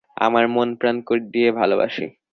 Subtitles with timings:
[0.17, 0.95] আমার মন প্রাণ
[1.31, 2.05] দিয়ে ভালোবাসি।